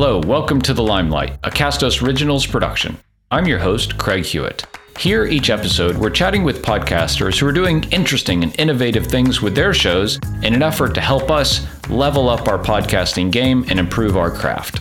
[0.00, 2.96] Hello, welcome to The Limelight, a Castos Originals production.
[3.32, 4.64] I'm your host, Craig Hewitt.
[4.96, 9.56] Here, each episode, we're chatting with podcasters who are doing interesting and innovative things with
[9.56, 14.16] their shows in an effort to help us level up our podcasting game and improve
[14.16, 14.80] our craft.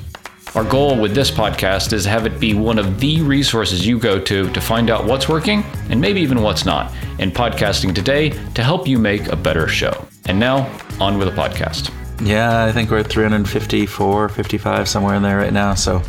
[0.56, 3.98] Our goal with this podcast is to have it be one of the resources you
[3.98, 8.30] go to to find out what's working and maybe even what's not in podcasting today
[8.54, 10.08] to help you make a better show.
[10.28, 11.92] And now, on with the podcast.
[12.22, 15.76] Yeah, I think we're at 354, 55, somewhere in there right now.
[15.76, 16.02] So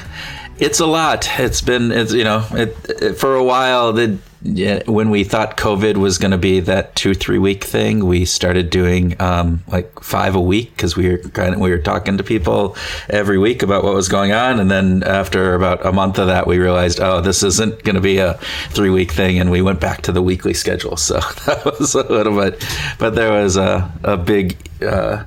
[0.58, 1.28] it's a lot.
[1.38, 5.56] It's been, it's, you know, it, it, for a while, the, yeah, when we thought
[5.56, 10.00] COVID was going to be that two three week thing, we started doing um, like
[10.00, 12.76] five a week because we were kind of we were talking to people
[13.08, 16.46] every week about what was going on, and then after about a month of that,
[16.46, 18.34] we realized oh this isn't going to be a
[18.70, 20.96] three week thing, and we went back to the weekly schedule.
[20.96, 21.14] So
[21.46, 22.64] that was a little bit,
[22.98, 24.56] but there was a a big.
[24.82, 25.24] Uh,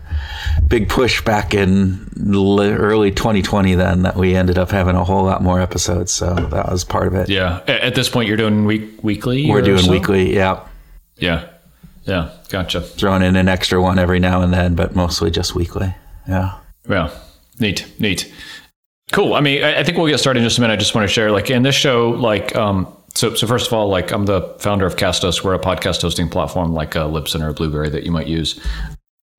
[0.67, 5.41] big push back in early 2020 then that we ended up having a whole lot
[5.41, 9.03] more episodes so that was part of it yeah at this point you're doing week
[9.05, 9.91] weekly we're doing so?
[9.91, 10.67] weekly yeah.
[11.17, 11.47] Yeah.
[12.03, 12.31] Yeah.
[12.49, 12.81] Gotcha.
[12.81, 15.93] Throwing in an extra one every now and then but mostly just weekly.
[16.27, 16.57] Yeah.
[16.89, 17.09] Yeah
[17.59, 18.33] neat neat.
[19.11, 19.33] Cool.
[19.33, 20.73] I mean i think we'll get started in just a minute.
[20.73, 23.73] I just want to share like in this show like um so, so first of
[23.73, 25.41] all, like I'm the founder of Castos.
[25.41, 28.59] We're a podcast hosting platform like a Libsyn or a Blubrry that you might use.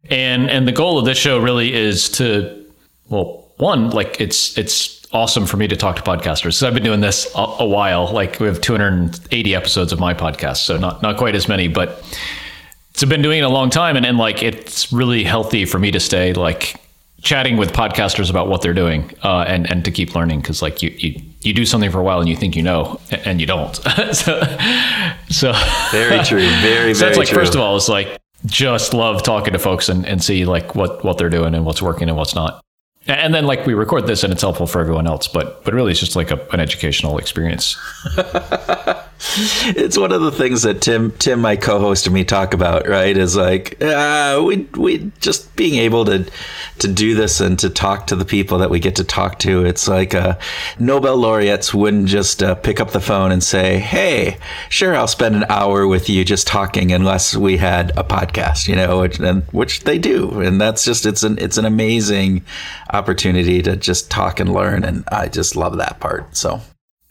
[0.08, 2.64] And and the goal of this show really is to
[3.10, 6.54] well, one, like it's it's awesome for me to talk to podcasters.
[6.54, 8.12] So I've been doing this a, a while.
[8.12, 12.04] Like we have 280 episodes of my podcast, so not not quite as many, but
[12.90, 15.90] it's been doing it a long time, and and like it's really healthy for me
[15.90, 16.76] to stay like
[17.22, 20.82] chatting with podcasters about what they're doing uh, and and to keep learning because like
[20.82, 23.46] you, you you do something for a while and you think you know and you
[23.46, 23.74] don't
[24.12, 24.40] so,
[25.30, 25.52] so
[25.90, 27.38] very true very so that's like true.
[27.38, 31.02] first of all it's like just love talking to folks and, and see like what
[31.04, 32.62] what they're doing and what's working and what's not
[33.08, 35.90] and then like we record this and it's helpful for everyone else but but really
[35.92, 37.76] it's just like a, an educational experience
[39.76, 43.16] it's one of the things that tim tim my co-host and me talk about right
[43.16, 46.28] is like uh, we we just being able to
[46.78, 49.64] to do this and to talk to the people that we get to talk to
[49.64, 50.36] it's like uh,
[50.78, 54.36] nobel laureates wouldn't just uh, pick up the phone and say hey
[54.68, 58.76] sure i'll spend an hour with you just talking unless we had a podcast you
[58.76, 62.42] know which, and, which they do and that's just it's an it's an amazing
[62.92, 64.84] opportunity to just talk and learn.
[64.84, 66.36] And I just love that part.
[66.36, 66.60] So,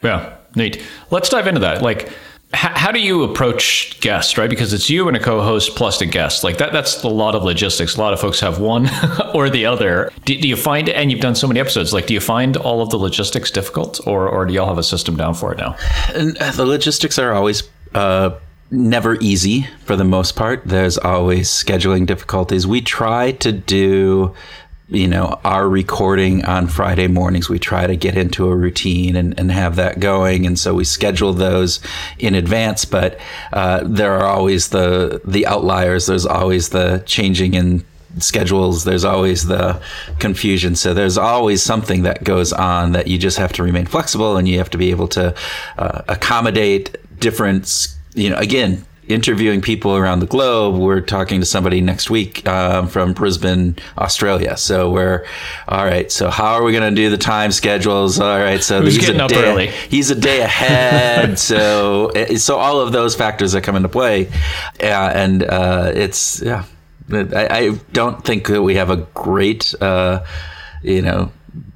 [0.01, 0.81] yeah, neat.
[1.11, 1.81] Let's dive into that.
[1.81, 2.11] Like,
[2.53, 4.49] how do you approach guests, right?
[4.49, 6.43] Because it's you and a co-host plus a guest.
[6.43, 7.97] Like that, that's a lot of logistics.
[7.97, 8.89] A lot of folks have one
[9.33, 10.11] or the other.
[10.23, 12.81] Do, do, you find, and you've done so many episodes, like, do you find all
[12.81, 15.75] of the logistics difficult or, or do y'all have a system down for it now?
[16.13, 18.31] And uh, the logistics are always, uh,
[18.71, 20.61] never easy for the most part.
[20.65, 22.65] There's always scheduling difficulties.
[22.65, 24.33] We try to do
[24.87, 29.37] you know, our recording on Friday mornings, we try to get into a routine and,
[29.39, 30.45] and have that going.
[30.45, 31.79] And so we schedule those
[32.19, 33.19] in advance, but
[33.51, 36.05] uh, there are always the, the outliers.
[36.05, 37.83] There's always the changing in
[38.19, 38.83] schedules.
[38.83, 39.81] There's always the
[40.19, 40.75] confusion.
[40.75, 44.47] So there's always something that goes on that you just have to remain flexible and
[44.47, 45.33] you have to be able to
[45.79, 50.75] uh, accommodate different, you know, again, interviewing people around the globe.
[50.75, 54.57] We're talking to somebody next week um, from Brisbane, Australia.
[54.57, 55.25] So we're
[55.67, 56.11] all right.
[56.11, 58.19] So how are we going to do the time schedules?
[58.19, 58.63] All right.
[58.63, 59.67] So he's getting up day, early?
[59.67, 61.37] He's a day ahead.
[61.39, 64.27] so eh, so all of those factors that come into play,
[64.81, 66.65] uh, and uh, it's yeah.
[67.11, 70.25] I, I, don't think that we have a great, uh,
[70.81, 71.31] you know,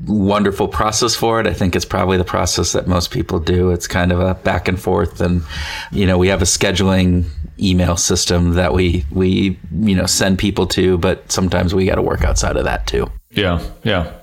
[0.08, 1.48] wonderful process for it.
[1.48, 3.72] I think it's probably the process that most people do.
[3.72, 5.44] It's kind of a back and forth, and
[5.92, 7.26] you know, we have a scheduling
[7.60, 12.02] email system that we we you know send people to, but sometimes we got to
[12.02, 13.10] work outside of that too.
[13.32, 14.14] Yeah, yeah.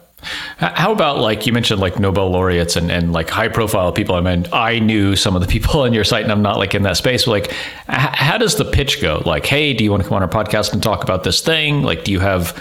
[0.59, 4.17] How about like you mentioned like Nobel laureates and, and like high profile people?
[4.17, 6.75] I mean, I knew some of the people on your site and I'm not like
[6.75, 7.27] in that space.
[7.27, 7.55] But like, h-
[7.89, 9.23] how does the pitch go?
[9.25, 11.83] Like, hey, do you want to come on our podcast and talk about this thing?
[11.83, 12.59] Like, do you have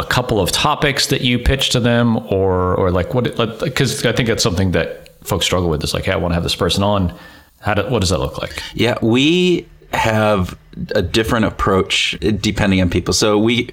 [0.00, 3.24] a couple of topics that you pitch to them or or like what
[3.62, 6.34] because i think that's something that folks struggle with is like hey i want to
[6.34, 7.16] have this person on
[7.60, 10.56] how do, what does that look like yeah we have
[10.94, 13.12] a different approach depending on people.
[13.12, 13.70] So we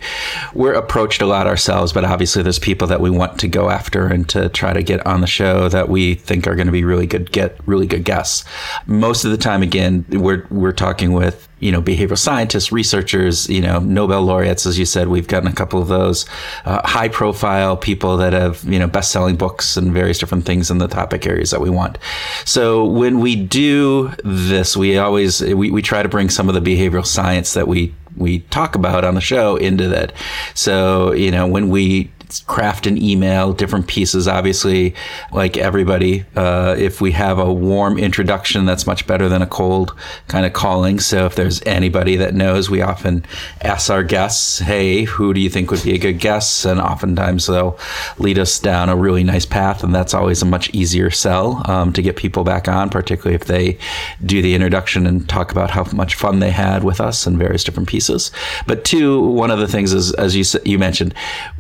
[0.54, 4.08] we're approached a lot ourselves, but obviously there's people that we want to go after
[4.08, 6.84] and to try to get on the show that we think are going to be
[6.84, 8.44] really good get really good guests.
[8.88, 13.62] Most of the time again, we're we're talking with you know, behavioral scientists, researchers, you
[13.62, 16.26] know, Nobel laureates, as you said, we've gotten a couple of those
[16.66, 20.70] uh, high profile people that have, you know, best selling books and various different things
[20.70, 21.98] in the topic areas that we want.
[22.46, 26.62] So when we do this, we always, we, we try to bring some of the
[26.62, 30.12] behavioral science that we we talk about on the show into that.
[30.56, 32.12] So, you know, when we
[32.46, 34.28] craft an email, different pieces.
[34.28, 34.94] Obviously,
[35.32, 39.96] like everybody, uh, if we have a warm introduction, that's much better than a cold
[40.28, 41.00] kind of calling.
[41.00, 43.26] So if there's anybody that knows, we often
[43.62, 47.48] ask our guests, "Hey, who do you think would be a good guest?" And oftentimes
[47.48, 47.80] they'll
[48.18, 51.94] lead us down a really nice path, and that's always a much easier sell um,
[51.94, 53.78] to get people back on, particularly if they
[54.26, 57.64] do the introduction and talk about how much fun they had with us and various
[57.64, 58.32] different pieces.
[58.66, 61.14] But two, one of the things is, as you you mentioned,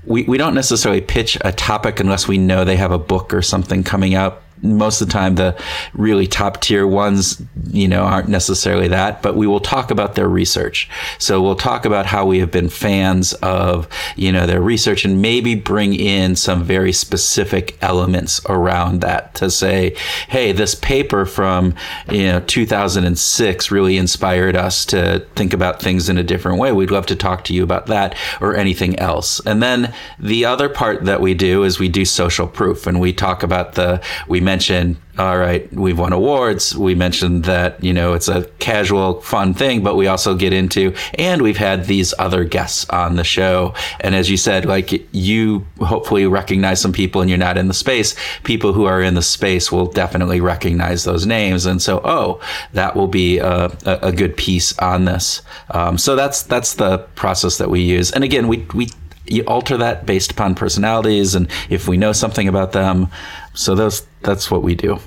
[0.07, 3.41] we, we don't necessarily pitch a topic unless we know they have a book or
[3.41, 5.55] something coming out most of the time the
[5.93, 10.29] really top tier ones you know aren't necessarily that but we will talk about their
[10.29, 10.89] research.
[11.17, 15.21] So we'll talk about how we have been fans of you know their research and
[15.21, 19.95] maybe bring in some very specific elements around that to say
[20.29, 21.75] hey this paper from
[22.11, 26.71] you know 2006 really inspired us to think about things in a different way.
[26.71, 29.39] We'd love to talk to you about that or anything else.
[29.45, 33.13] And then the other part that we do is we do social proof and we
[33.13, 36.73] talk about the we mention, all right, we've won awards.
[36.73, 40.95] We mentioned that, you know, it's a casual, fun thing, but we also get into,
[41.15, 43.73] and we've had these other guests on the show.
[43.99, 47.73] And as you said, like you hopefully recognize some people and you're not in the
[47.73, 48.15] space.
[48.45, 51.65] People who are in the space will definitely recognize those names.
[51.65, 52.39] And so, oh,
[52.71, 55.41] that will be a, a good piece on this.
[55.71, 58.11] Um, so that's, that's the process that we use.
[58.11, 58.87] And again, we, we,
[59.29, 63.09] you alter that based upon personalities and if we know something about them
[63.57, 64.99] so those that's what we do.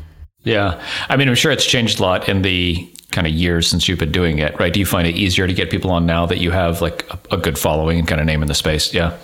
[0.43, 0.83] Yeah.
[1.09, 3.99] I mean, I'm sure it's changed a lot in the kind of years since you've
[3.99, 4.73] been doing it, right?
[4.73, 7.19] Do you find it easier to get people on now that you have like a,
[7.33, 8.95] a good following and kind of name in the space?
[8.95, 9.17] Yeah.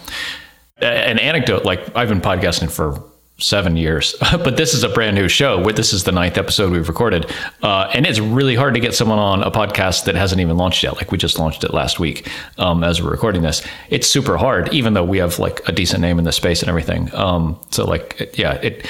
[0.78, 3.02] An anecdote, like I've been podcasting for
[3.38, 5.62] seven years, but this is a brand new show.
[5.70, 7.32] This is the ninth episode we've recorded,
[7.62, 10.82] uh, and it's really hard to get someone on a podcast that hasn't even launched
[10.82, 10.96] yet.
[10.96, 12.28] Like we just launched it last week
[12.58, 13.66] um, as we're recording this.
[13.88, 16.68] It's super hard, even though we have like a decent name in the space and
[16.68, 17.14] everything.
[17.14, 18.86] Um, so like, yeah, it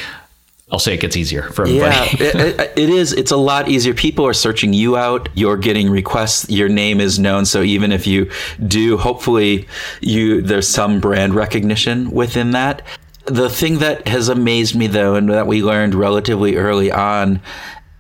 [0.70, 1.94] I'll say it gets easier for everybody.
[2.18, 3.12] Yeah, it, it is.
[3.12, 3.94] It's a lot easier.
[3.94, 5.28] People are searching you out.
[5.34, 6.50] You're getting requests.
[6.50, 7.44] Your name is known.
[7.44, 8.30] So even if you
[8.66, 9.68] do, hopefully,
[10.00, 12.82] you there's some brand recognition within that.
[13.26, 17.40] The thing that has amazed me, though, and that we learned relatively early on,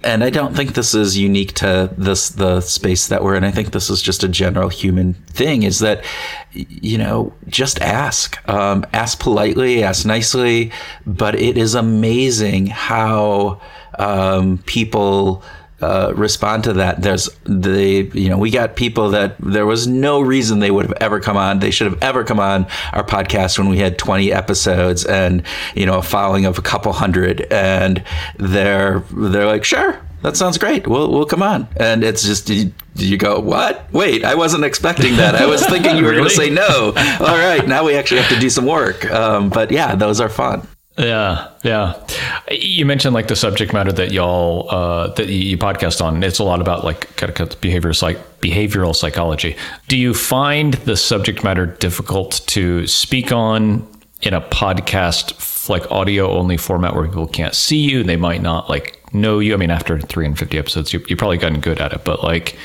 [0.06, 3.42] and I don't think this is unique to this the space that we're in.
[3.42, 5.64] I think this is just a general human thing.
[5.64, 6.04] Is that
[6.52, 10.70] you know just ask, um, ask politely, ask nicely,
[11.04, 13.60] but it is amazing how
[13.98, 15.42] um, people
[15.80, 17.02] uh, respond to that.
[17.02, 20.96] There's the you know we got people that there was no reason they would have
[21.00, 21.58] ever come on.
[21.58, 25.42] They should have ever come on our podcast when we had 20 episodes and
[25.74, 28.02] you know a following of a couple hundred, and
[28.38, 30.00] they're they're like sure.
[30.22, 30.88] That sounds great.
[30.88, 33.92] We'll we'll come on, and it's just you, you go what?
[33.92, 35.34] Wait, I wasn't expecting that.
[35.34, 36.94] I was thinking you were going to say no.
[37.20, 39.04] All right, now we actually have to do some work.
[39.10, 40.66] Um, but yeah, those are fun.
[40.98, 42.02] Yeah, yeah.
[42.50, 46.22] You mentioned like the subject matter that y'all uh, that you podcast on.
[46.22, 49.56] It's a lot about like kind of behavioral psych behavioral psychology.
[49.88, 53.86] Do you find the subject matter difficult to speak on
[54.22, 58.02] in a podcast like audio only format where people can't see you?
[58.02, 59.52] They might not like know you.
[59.52, 62.04] I mean, after 350 episodes, you, you've probably gotten good at it.
[62.04, 62.56] But like,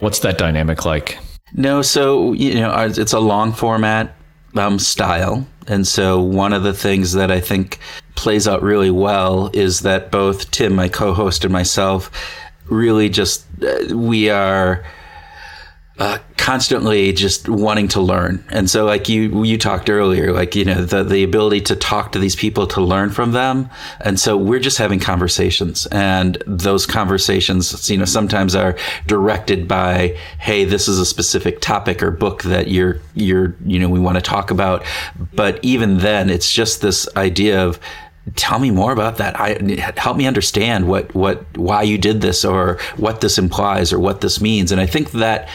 [0.00, 1.18] what's that dynamic like?
[1.54, 4.14] No, so you know, it's a long format
[4.56, 5.46] um, style.
[5.68, 7.78] And so one of the things that I think
[8.14, 12.10] plays out really well is that both Tim, my co-host, and myself
[12.66, 14.84] really just uh, we are
[15.98, 18.44] uh, constantly just wanting to learn.
[18.50, 22.12] And so, like you you talked earlier, like you know the the ability to talk
[22.12, 23.68] to these people to learn from them.
[24.00, 28.76] And so we're just having conversations, and those conversations, you know, sometimes are
[29.06, 33.88] directed by, hey, this is a specific topic or book that you're you're you know
[33.88, 34.84] we want to talk about.
[35.34, 37.80] But even then, it's just this idea of
[38.36, 39.38] tell me more about that.
[39.38, 39.58] I
[39.96, 44.20] help me understand what what why you did this or what this implies or what
[44.20, 44.70] this means.
[44.70, 45.48] And I think that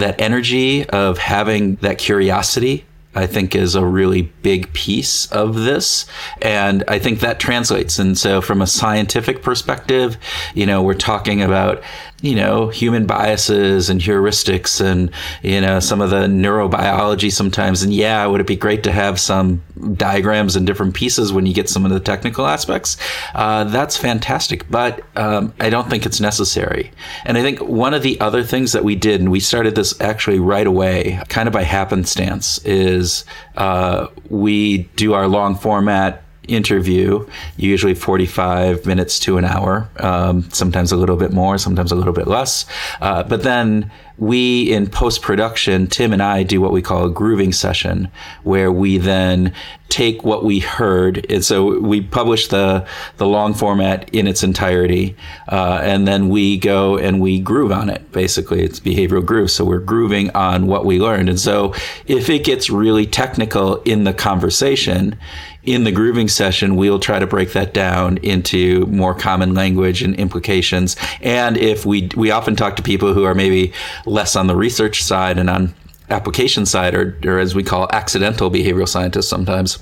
[0.00, 6.06] that energy of having that curiosity I think is a really big piece of this.
[6.40, 7.98] And I think that translates.
[7.98, 10.16] And so from a scientific perspective,
[10.54, 11.82] you know, we're talking about
[12.22, 15.10] you know, human biases and heuristics and,
[15.42, 17.82] you know, some of the neurobiology sometimes.
[17.82, 19.62] And yeah, would it be great to have some
[19.94, 22.98] diagrams and different pieces when you get some of the technical aspects?
[23.34, 24.70] Uh, that's fantastic.
[24.70, 26.92] But um, I don't think it's necessary.
[27.24, 29.98] And I think one of the other things that we did, and we started this
[30.00, 32.62] actually right away, kind of by happenstance,
[33.00, 33.24] is
[33.56, 37.26] uh, we do our long format interview,
[37.56, 42.12] usually 45 minutes to an hour, um, sometimes a little bit more, sometimes a little
[42.12, 42.66] bit less.
[43.00, 43.90] Uh, but then
[44.20, 48.08] we in post production, Tim and I do what we call a grooving session,
[48.42, 49.54] where we then
[49.88, 52.86] take what we heard, and so we publish the
[53.16, 55.16] the long format in its entirety,
[55.48, 58.12] uh, and then we go and we groove on it.
[58.12, 59.50] Basically, it's behavioral groove.
[59.50, 61.74] So we're grooving on what we learned, and so
[62.06, 65.16] if it gets really technical in the conversation,
[65.62, 70.14] in the grooving session, we'll try to break that down into more common language and
[70.16, 70.96] implications.
[71.20, 73.72] And if we we often talk to people who are maybe
[74.10, 75.74] less on the research side and on
[76.10, 79.78] application side, or, or as we call accidental behavioral scientists sometimes.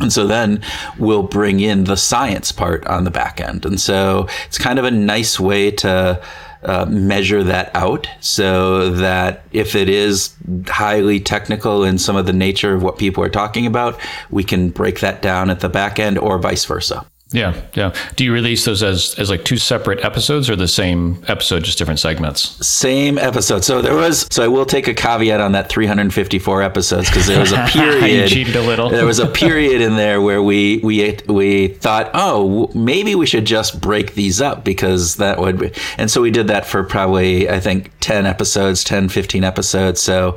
[0.00, 0.62] And so then
[0.98, 3.66] we'll bring in the science part on the back end.
[3.66, 6.22] And so it's kind of a nice way to
[6.62, 10.34] uh, measure that out so that if it is
[10.66, 14.00] highly technical in some of the nature of what people are talking about,
[14.30, 17.04] we can break that down at the back end or vice versa.
[17.32, 17.94] Yeah, yeah.
[18.16, 21.78] Do you release those as as like two separate episodes or the same episode, just
[21.78, 22.66] different segments?
[22.66, 23.62] Same episode.
[23.62, 24.26] So there was.
[24.30, 28.28] So I will take a caveat on that 354 episodes because there was a period.
[28.30, 28.90] cheated a little.
[28.90, 33.44] there was a period in there where we we we thought, oh, maybe we should
[33.44, 35.58] just break these up because that would.
[35.58, 40.00] Be, and so we did that for probably I think 10 episodes, 10, 15 episodes.
[40.00, 40.36] So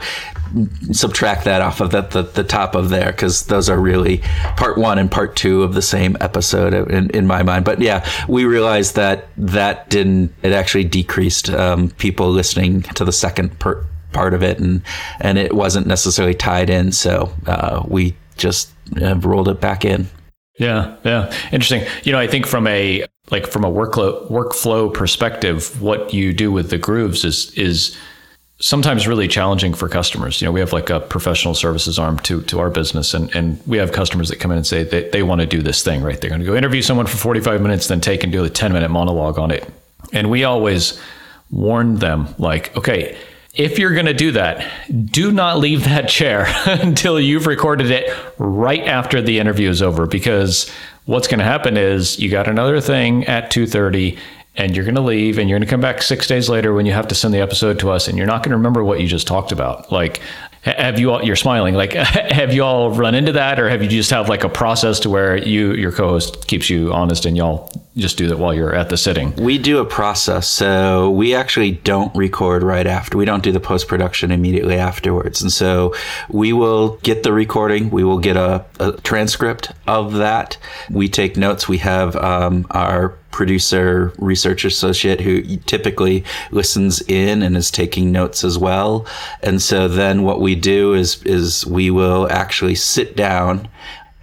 [0.92, 4.20] subtract that off of the, the, the top of there because those are really
[4.58, 7.66] part one and part two of the same episode in, in my mind.
[7.66, 13.12] But yeah, we realized that that didn't, it actually decreased um, people listening to the
[13.12, 14.82] second per, part of it and,
[15.20, 16.92] and it wasn't necessarily tied in.
[16.92, 20.08] So uh, we just rolled it back in.
[20.60, 21.34] Yeah, yeah.
[21.52, 21.84] Interesting.
[22.04, 26.52] You know, I think from a like from a workflow workflow perspective, what you do
[26.52, 27.98] with the grooves is is
[28.64, 30.42] sometimes really challenging for customers.
[30.42, 33.62] You know, we have like a professional services arm to to our business, and and
[33.68, 36.02] we have customers that come in and say they they want to do this thing,
[36.02, 36.20] right?
[36.20, 38.72] They're going to go interview someone for 45 minutes, then take and do a 10
[38.72, 39.70] minute monologue on it.
[40.14, 41.00] And we always
[41.52, 43.18] warn them, like, okay,
[43.54, 44.66] if you're going to do that,
[45.06, 50.08] do not leave that chair until you've recorded it right after the interview is over,
[50.08, 50.72] because
[51.06, 54.18] what's going to happen is you got another thing at 2:30
[54.56, 56.86] and you're going to leave and you're going to come back six days later when
[56.86, 59.02] you have to send the episode to us and you're not going to remember what
[59.02, 59.92] you just talked about.
[59.92, 60.22] Like
[60.64, 63.90] have you all you're smiling like have you all run into that or have you
[63.90, 67.70] just have like a process to where you your co-host keeps you honest and y'all
[67.96, 69.36] just do that while you're at the sitting.
[69.36, 73.60] We do a process so we actually don't record right after we don't do the
[73.60, 75.42] post-production immediately afterwards.
[75.42, 75.94] And so
[76.30, 80.58] we will get the recording we will get a, a transcript of that.
[80.90, 87.58] We take notes we have um, our producer, research associate who typically listens in and
[87.58, 89.06] is taking notes as well.
[89.42, 93.68] And so then what we do is is we will actually sit down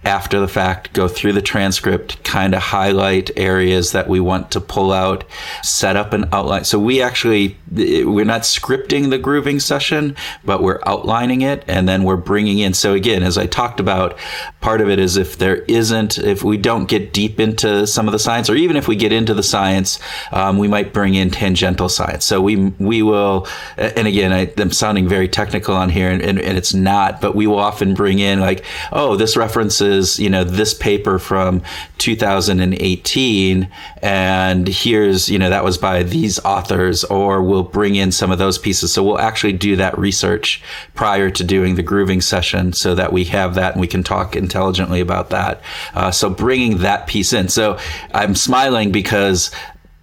[0.03, 4.59] after the fact, go through the transcript, kind of highlight areas that we want to
[4.59, 5.23] pull out,
[5.61, 6.63] set up an outline.
[6.63, 12.03] So we actually, we're not scripting the grooving session, but we're outlining it and then
[12.03, 12.73] we're bringing in.
[12.73, 14.17] So again, as I talked about,
[14.59, 18.11] part of it is if there isn't, if we don't get deep into some of
[18.11, 19.99] the science, or even if we get into the science,
[20.31, 22.25] um, we might bring in tangential science.
[22.25, 26.39] So we, we will, and again, I, am sounding very technical on here and, and,
[26.39, 30.29] and it's not, but we will often bring in like, oh, this references is, you
[30.29, 31.61] know, this paper from
[31.99, 33.69] 2018
[34.01, 38.39] and here's, you know, that was by these authors or we'll bring in some of
[38.39, 38.91] those pieces.
[38.91, 40.63] So we'll actually do that research
[40.95, 44.35] prior to doing the grooving session so that we have that and we can talk
[44.35, 45.61] intelligently about that.
[45.93, 47.49] Uh, so bringing that piece in.
[47.49, 47.77] So
[48.13, 49.51] I'm smiling because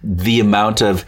[0.03, 1.03] the amount of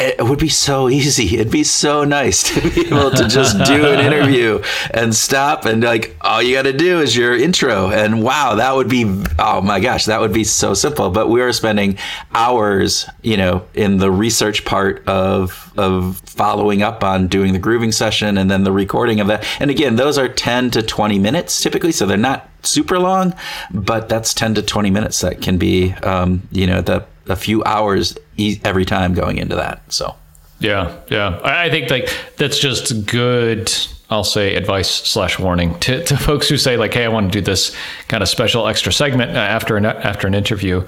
[0.00, 1.36] it would be so easy.
[1.36, 4.62] It'd be so nice to be able to just do an interview
[4.92, 8.74] and stop and like all you got to do is your intro and wow, that
[8.74, 9.04] would be
[9.38, 11.10] oh my gosh, that would be so simple.
[11.10, 11.98] But we are spending
[12.34, 17.92] hours, you know, in the research part of of following up on doing the grooving
[17.92, 19.44] session and then the recording of that.
[19.60, 23.34] And again, those are 10 to 20 minutes typically, so they're not super long,
[23.72, 27.62] but that's 10 to 20 minutes that can be um, you know, the a few
[27.64, 28.16] hours
[28.64, 29.92] every time going into that.
[29.92, 30.14] So,
[30.60, 33.72] yeah, yeah, I think like that's just good.
[34.10, 37.38] I'll say advice slash warning to, to folks who say like, "Hey, I want to
[37.38, 37.76] do this
[38.08, 40.86] kind of special extra segment uh, after an after an interview."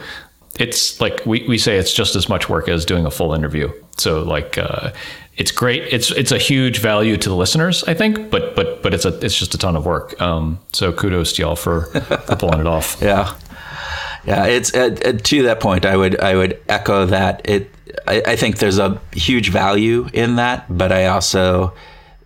[0.58, 3.72] It's like we, we say it's just as much work as doing a full interview.
[3.96, 4.92] So like uh,
[5.36, 5.84] it's great.
[5.84, 9.16] It's it's a huge value to the listeners, I think, but but but it's a
[9.24, 10.20] it's just a ton of work.
[10.20, 12.98] Um, so kudos to y'all for, for pulling it off.
[13.02, 13.34] yeah
[14.24, 15.86] yeah, it's uh, uh, to that point.
[15.86, 17.42] I would I would echo that.
[17.44, 17.70] It
[18.06, 21.74] I, I think there's a huge value in that, but I also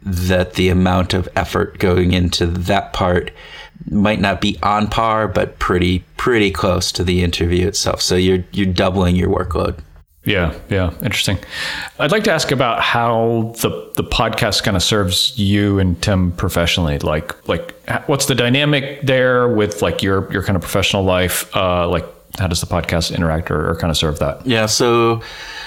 [0.03, 3.31] that the amount of effort going into that part
[3.91, 8.01] might not be on par, but pretty pretty close to the interview itself.
[8.01, 9.79] So you're you're doubling your workload.
[10.25, 11.39] Yeah, yeah, interesting.
[11.99, 16.33] I'd like to ask about how the the podcast kind of serves you and Tim
[16.33, 16.99] professionally.
[16.99, 17.75] Like, like
[18.07, 21.55] what's the dynamic there with like your your kind of professional life?
[21.55, 22.07] Uh, like,
[22.39, 24.47] how does the podcast interact or, or kind of serve that?
[24.47, 25.21] Yeah, so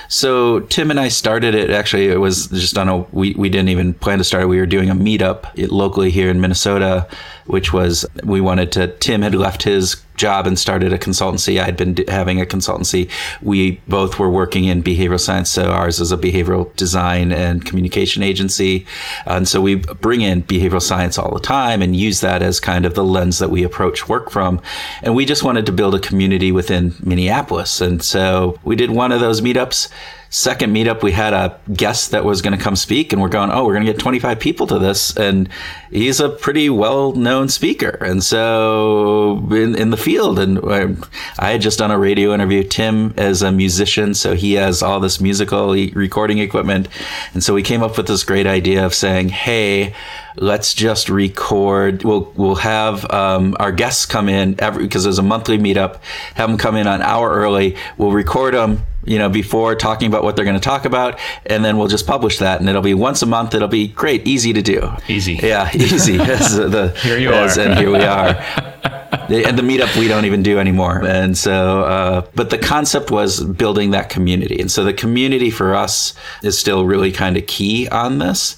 [0.10, 1.70] so Tim and I started it.
[1.70, 4.48] Actually, it was just on a we we didn't even plan to start it.
[4.48, 7.08] We were doing a meetup locally here in Minnesota,
[7.48, 8.88] which was we wanted to.
[8.98, 11.62] Tim had left his job and started a consultancy.
[11.62, 13.10] I'd been having a consultancy.
[13.42, 15.50] We both were working in behavioral science.
[15.50, 18.86] So ours is a behavioral design and communication agency.
[19.26, 22.86] And so we bring in behavioral science all the time and use that as kind
[22.86, 24.62] of the lens that we approach work from.
[25.04, 27.80] And we just wanted to build a community within Minneapolis.
[27.80, 29.90] And so we did one of those meetups
[30.30, 33.52] second meetup, we had a guest that was going to come speak, and we're going,
[33.52, 35.16] oh, we're going to get 25 people to this.
[35.16, 35.50] And
[35.92, 37.98] he's a pretty well known speaker.
[38.02, 41.06] And so in, in the field, and um,
[41.40, 42.64] I had just done a radio interview.
[42.64, 46.88] Tim is a musician, so he has all this musical recording equipment.
[47.34, 49.94] And so we came up with this great idea of saying, hey,
[50.38, 52.04] let's just record.
[52.04, 56.00] We'll we'll have um, our guests come in every because there's a monthly meetup.
[56.36, 57.76] Have them come in an hour early.
[57.98, 61.64] We'll record them you know, before talking about what they're going to talk about, and
[61.64, 63.56] then we'll just publish that, and it'll be once a month.
[63.56, 64.92] It'll be great, easy to do.
[65.08, 66.18] Easy, yeah, easy.
[66.18, 68.28] the, here you as, are, and here we are.
[69.30, 71.06] and the meetup we don't even do anymore.
[71.06, 75.74] And so, uh, but the concept was building that community, and so the community for
[75.74, 76.14] us
[76.44, 78.58] is still really kind of key on this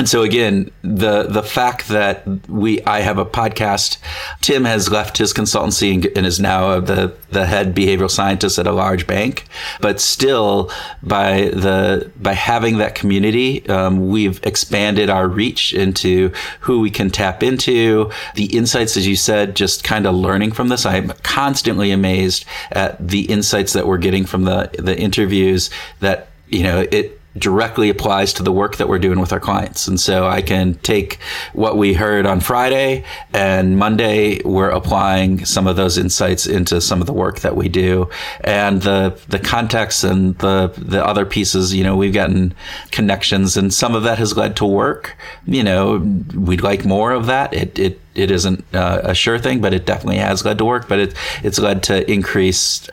[0.00, 3.98] and so again, the the fact that we I have a podcast,
[4.40, 8.66] Tim has left his consultancy and, and, is now the the head behavioral scientist at
[8.66, 9.44] a large bank,
[9.82, 10.70] but still
[11.02, 17.10] by the by having that community, um, we've expanded our reach into who we can
[17.10, 20.86] tap into, the insights, as you said, just kind of learning from this.
[20.86, 26.62] I'm constantly amazed at the insights that we're getting from the the interviews that you
[26.62, 29.86] know it directly applies to the work that we're doing with our clients.
[29.86, 31.18] And so I can take
[31.52, 37.00] what we heard on Friday and Monday we're applying some of those insights into some
[37.00, 38.08] of the work that we do.
[38.42, 42.54] And the the context and the the other pieces, you know, we've gotten
[42.90, 45.16] connections and some of that has led to work.
[45.46, 45.98] You know,
[46.34, 47.54] we'd like more of that.
[47.54, 50.88] It it it isn't uh, a sure thing, but it definitely has led to work,
[50.88, 51.14] but it
[51.44, 52.90] it's led to increased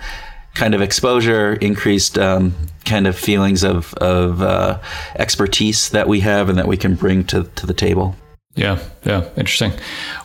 [0.58, 4.80] kind of exposure, increased um, kind of feelings of of uh,
[5.16, 8.16] expertise that we have and that we can bring to to the table.
[8.56, 9.72] Yeah, yeah, interesting.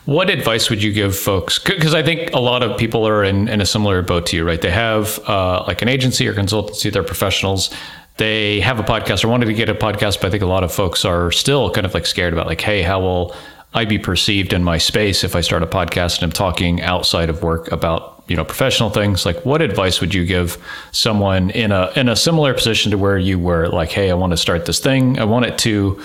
[0.07, 1.59] What advice would you give folks?
[1.59, 4.45] Because I think a lot of people are in, in a similar boat to you,
[4.45, 4.61] right?
[4.61, 7.69] They have uh, like an agency or consultancy, they're professionals.
[8.17, 10.65] They have a podcast or wanted to get a podcast, but I think a lot
[10.65, 13.37] of folks are still kind of like scared about like, hey, how will
[13.75, 17.29] I be perceived in my space if I start a podcast and I'm talking outside
[17.29, 20.57] of work about you know professional things like what advice would you give
[20.91, 23.69] someone in a in a similar position to where you were?
[23.69, 25.19] Like hey i want to start this thing.
[25.19, 26.03] I want it to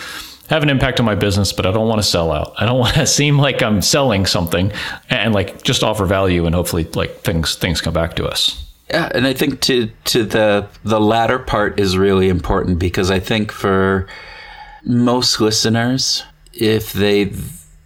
[0.49, 2.53] have an impact on my business but i don't want to sell out.
[2.57, 4.73] I don't want to seem like i'm selling something.
[5.09, 8.61] And like just offer value and hopefully like things things come back to us.
[8.89, 13.21] Yeah and i think to to the the latter part is really important because i
[13.21, 14.05] think for
[14.83, 17.31] most listeners if they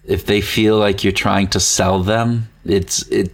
[0.05, 3.31] if they feel like you're trying to sell them it's it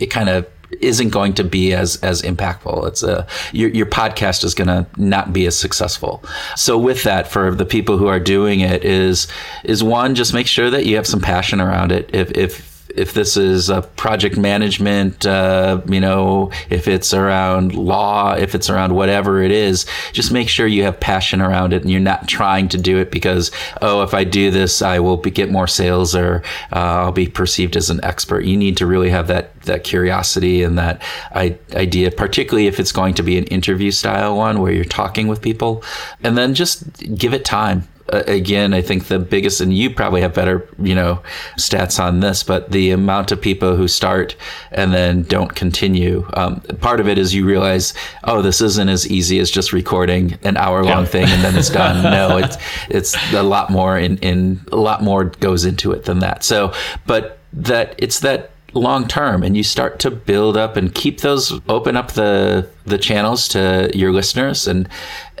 [0.00, 0.46] it kind of
[0.80, 2.86] isn't going to be as as impactful.
[2.86, 6.24] It's a your your podcast is going to not be as successful.
[6.56, 9.26] So with that, for the people who are doing it, is
[9.64, 12.10] is one just make sure that you have some passion around it.
[12.14, 18.34] If if if this is a project management, uh, you know, if it's around law,
[18.34, 21.90] if it's around whatever it is, just make sure you have passion around it and
[21.90, 23.50] you're not trying to do it because,
[23.82, 27.28] oh, if I do this, I will be, get more sales or uh, I'll be
[27.28, 28.44] perceived as an expert.
[28.44, 31.02] You need to really have that that curiosity and that
[31.34, 35.42] idea, particularly if it's going to be an interview style one where you're talking with
[35.42, 35.84] people,
[36.22, 36.84] and then just
[37.16, 41.22] give it time again, I think the biggest, and you probably have better, you know,
[41.56, 44.36] stats on this, but the amount of people who start
[44.72, 46.28] and then don't continue.
[46.34, 47.94] Um, part of it is you realize,
[48.24, 51.10] oh, this isn't as easy as just recording an hour long yeah.
[51.10, 52.02] thing and then it's done.
[52.02, 52.56] no, it's
[52.88, 56.44] it's a lot more in in a lot more goes into it than that.
[56.44, 56.72] So,
[57.06, 61.52] but that it's that long term and you start to build up and keep those
[61.68, 64.88] open up the the channels to your listeners and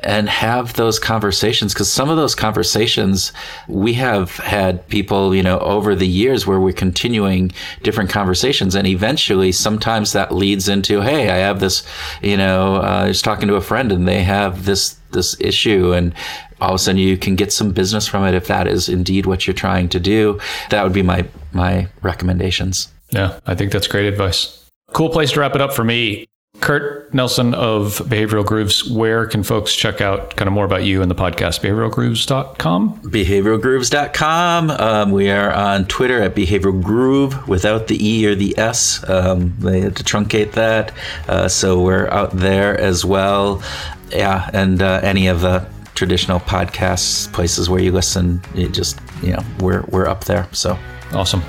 [0.02, 3.32] and have those conversations because some of those conversations
[3.68, 7.50] we have had people you know over the years where we're continuing
[7.82, 11.86] different conversations and eventually sometimes that leads into hey i have this
[12.22, 15.92] you know uh, i was talking to a friend and they have this this issue
[15.92, 16.14] and
[16.60, 19.26] all of a sudden you can get some business from it if that is indeed
[19.26, 20.38] what you're trying to do
[20.70, 24.66] that would be my my recommendations yeah, I think that's great advice.
[24.92, 26.26] Cool place to wrap it up for me.
[26.60, 31.00] Kurt Nelson of Behavioral Grooves, where can folks check out kind of more about you
[31.00, 31.60] and the podcast?
[31.60, 33.00] Behavioralgrooves.com?
[33.02, 34.70] Behavioralgrooves.com.
[34.70, 39.08] Um, we are on Twitter at Behavioral Groove without the E or the S.
[39.08, 40.92] Um, they had to truncate that.
[41.28, 43.62] Uh, so we're out there as well.
[44.10, 49.32] Yeah, and uh, any of the traditional podcasts, places where you listen, it just, you
[49.32, 50.48] know, we're, we're up there.
[50.52, 50.76] So
[51.12, 51.42] awesome.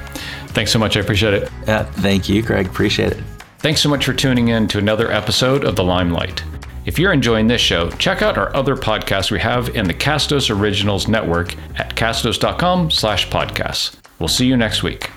[0.49, 0.95] Thanks so much.
[0.95, 1.51] I appreciate it.
[1.67, 2.67] Yeah, thank you, Greg.
[2.67, 3.23] Appreciate it.
[3.61, 6.43] Thanks so much for tuning in to another episode of The Limelight.
[6.87, 10.49] If you're enjoying this show, check out our other podcasts we have in the Castos
[10.49, 13.95] Originals Network at castos.com slash podcasts.
[14.17, 15.11] We'll see you next week.